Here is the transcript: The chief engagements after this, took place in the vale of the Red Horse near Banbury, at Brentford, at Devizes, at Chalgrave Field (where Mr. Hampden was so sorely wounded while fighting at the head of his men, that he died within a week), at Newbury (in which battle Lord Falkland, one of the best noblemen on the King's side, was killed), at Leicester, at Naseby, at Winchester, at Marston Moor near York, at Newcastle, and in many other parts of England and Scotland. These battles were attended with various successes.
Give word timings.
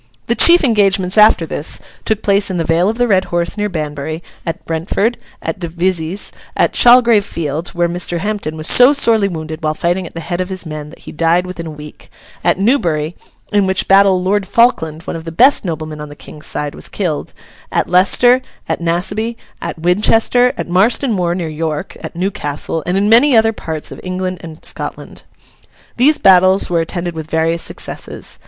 The 0.25 0.33
chief 0.33 0.63
engagements 0.63 1.15
after 1.15 1.45
this, 1.45 1.79
took 2.05 2.23
place 2.23 2.49
in 2.49 2.57
the 2.57 2.63
vale 2.63 2.89
of 2.89 2.97
the 2.97 3.07
Red 3.07 3.25
Horse 3.25 3.55
near 3.55 3.69
Banbury, 3.69 4.23
at 4.47 4.65
Brentford, 4.65 5.15
at 5.43 5.59
Devizes, 5.59 6.31
at 6.57 6.73
Chalgrave 6.73 7.23
Field 7.23 7.69
(where 7.75 7.87
Mr. 7.87 8.17
Hampden 8.17 8.57
was 8.57 8.65
so 8.65 8.93
sorely 8.93 9.27
wounded 9.27 9.61
while 9.61 9.75
fighting 9.75 10.07
at 10.07 10.15
the 10.15 10.19
head 10.21 10.41
of 10.41 10.49
his 10.49 10.65
men, 10.65 10.89
that 10.89 10.97
he 11.05 11.11
died 11.11 11.45
within 11.45 11.67
a 11.67 11.69
week), 11.69 12.09
at 12.43 12.57
Newbury 12.57 13.15
(in 13.53 13.67
which 13.67 13.87
battle 13.87 14.23
Lord 14.23 14.47
Falkland, 14.47 15.03
one 15.03 15.15
of 15.15 15.23
the 15.23 15.31
best 15.31 15.63
noblemen 15.63 16.01
on 16.01 16.09
the 16.09 16.15
King's 16.15 16.47
side, 16.47 16.73
was 16.73 16.89
killed), 16.89 17.31
at 17.71 17.87
Leicester, 17.87 18.41
at 18.67 18.81
Naseby, 18.81 19.35
at 19.61 19.77
Winchester, 19.77 20.51
at 20.57 20.67
Marston 20.67 21.13
Moor 21.13 21.35
near 21.35 21.47
York, 21.47 21.95
at 22.01 22.15
Newcastle, 22.15 22.81
and 22.87 22.97
in 22.97 23.07
many 23.07 23.37
other 23.37 23.53
parts 23.53 23.91
of 23.91 23.99
England 24.03 24.39
and 24.41 24.65
Scotland. 24.65 25.21
These 25.97 26.17
battles 26.17 26.71
were 26.71 26.81
attended 26.81 27.13
with 27.13 27.29
various 27.29 27.61
successes. 27.61 28.39